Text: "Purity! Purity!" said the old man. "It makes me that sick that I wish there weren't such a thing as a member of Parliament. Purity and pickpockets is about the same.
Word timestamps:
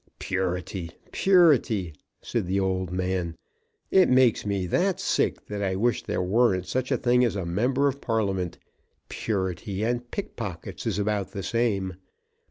"Purity! 0.17 0.89
Purity!" 1.11 1.93
said 2.23 2.47
the 2.47 2.59
old 2.59 2.89
man. 2.91 3.35
"It 3.91 4.09
makes 4.09 4.47
me 4.47 4.65
that 4.65 4.99
sick 4.99 5.45
that 5.45 5.61
I 5.61 5.75
wish 5.75 6.01
there 6.01 6.23
weren't 6.23 6.65
such 6.65 6.91
a 6.91 6.97
thing 6.97 7.23
as 7.23 7.35
a 7.35 7.45
member 7.45 7.87
of 7.87 8.01
Parliament. 8.01 8.57
Purity 9.09 9.83
and 9.83 10.09
pickpockets 10.09 10.87
is 10.87 10.97
about 10.97 11.33
the 11.33 11.43
same. 11.43 11.97